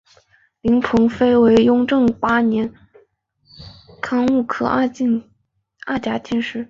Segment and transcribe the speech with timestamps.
[0.61, 2.73] 林鹏飞为雍正八年
[4.01, 4.89] 庚戌科二
[5.99, 6.59] 甲进士。